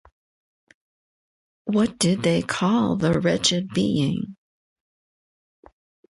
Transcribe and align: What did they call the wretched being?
What 1.65 1.99
did 1.99 2.23
they 2.23 2.41
call 2.41 2.95
the 2.95 3.19
wretched 3.19 3.67
being? 3.71 4.35